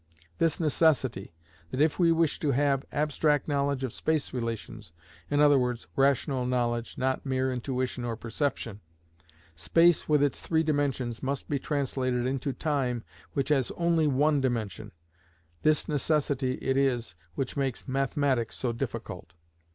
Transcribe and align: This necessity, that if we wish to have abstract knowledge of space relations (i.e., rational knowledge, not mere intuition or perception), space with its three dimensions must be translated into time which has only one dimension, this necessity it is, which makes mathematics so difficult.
This 0.39 0.59
necessity, 0.59 1.35
that 1.69 1.79
if 1.79 1.99
we 1.99 2.11
wish 2.11 2.39
to 2.39 2.53
have 2.53 2.83
abstract 2.91 3.47
knowledge 3.47 3.83
of 3.83 3.93
space 3.93 4.33
relations 4.33 4.93
(i.e., 5.31 5.75
rational 5.95 6.43
knowledge, 6.43 6.97
not 6.97 7.23
mere 7.23 7.53
intuition 7.53 8.03
or 8.03 8.15
perception), 8.15 8.79
space 9.55 10.09
with 10.09 10.23
its 10.23 10.41
three 10.41 10.63
dimensions 10.63 11.21
must 11.21 11.47
be 11.47 11.59
translated 11.59 12.25
into 12.25 12.51
time 12.51 13.03
which 13.33 13.49
has 13.49 13.69
only 13.77 14.07
one 14.07 14.41
dimension, 14.41 14.91
this 15.61 15.87
necessity 15.87 16.53
it 16.63 16.77
is, 16.77 17.13
which 17.35 17.55
makes 17.55 17.87
mathematics 17.87 18.55
so 18.55 18.71
difficult. 18.71 19.35